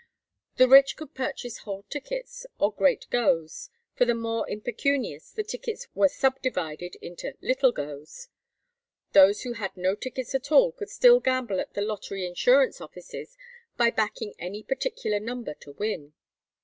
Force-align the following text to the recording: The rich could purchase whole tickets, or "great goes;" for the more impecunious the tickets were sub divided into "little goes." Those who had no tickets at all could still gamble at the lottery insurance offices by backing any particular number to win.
The 0.55 0.67
rich 0.67 0.97
could 0.97 1.13
purchase 1.13 1.59
whole 1.59 1.83
tickets, 1.83 2.47
or 2.57 2.73
"great 2.73 3.05
goes;" 3.11 3.69
for 3.93 4.03
the 4.03 4.15
more 4.15 4.49
impecunious 4.49 5.29
the 5.29 5.43
tickets 5.43 5.87
were 5.93 6.09
sub 6.09 6.41
divided 6.41 6.95
into 7.03 7.35
"little 7.39 7.71
goes." 7.71 8.27
Those 9.13 9.43
who 9.43 9.53
had 9.53 9.77
no 9.77 9.93
tickets 9.93 10.33
at 10.33 10.51
all 10.51 10.71
could 10.71 10.89
still 10.89 11.19
gamble 11.19 11.59
at 11.59 11.75
the 11.75 11.81
lottery 11.83 12.25
insurance 12.25 12.81
offices 12.81 13.37
by 13.77 13.91
backing 13.91 14.33
any 14.39 14.63
particular 14.63 15.19
number 15.19 15.53
to 15.59 15.73
win. 15.73 16.13